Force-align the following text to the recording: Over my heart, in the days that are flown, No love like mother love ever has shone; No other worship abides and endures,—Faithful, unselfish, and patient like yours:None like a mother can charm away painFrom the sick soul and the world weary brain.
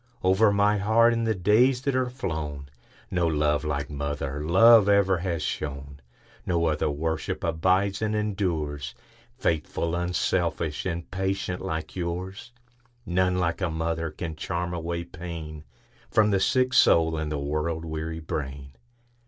Over 0.23 0.51
my 0.51 0.79
heart, 0.79 1.13
in 1.13 1.25
the 1.25 1.35
days 1.35 1.83
that 1.83 1.95
are 1.95 2.09
flown, 2.09 2.69
No 3.11 3.27
love 3.27 3.63
like 3.63 3.87
mother 3.91 4.43
love 4.43 4.89
ever 4.89 5.19
has 5.19 5.43
shone; 5.43 5.99
No 6.43 6.65
other 6.65 6.89
worship 6.89 7.43
abides 7.43 8.01
and 8.01 8.15
endures,—Faithful, 8.15 9.93
unselfish, 9.95 10.87
and 10.87 11.11
patient 11.11 11.61
like 11.61 11.95
yours:None 11.95 13.37
like 13.37 13.61
a 13.61 13.69
mother 13.69 14.09
can 14.09 14.35
charm 14.35 14.73
away 14.73 15.03
painFrom 15.05 16.31
the 16.31 16.39
sick 16.39 16.73
soul 16.73 17.15
and 17.15 17.31
the 17.31 17.37
world 17.37 17.85
weary 17.85 18.19
brain. 18.19 18.71